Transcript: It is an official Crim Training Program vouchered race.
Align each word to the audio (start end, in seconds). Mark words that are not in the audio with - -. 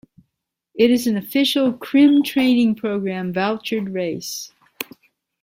It 0.73 0.89
is 0.89 1.05
an 1.05 1.15
official 1.15 1.73
Crim 1.73 2.23
Training 2.23 2.73
Program 2.73 3.31
vouchered 3.31 3.93
race. 3.93 4.51